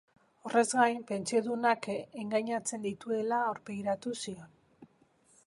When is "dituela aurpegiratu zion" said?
2.87-4.59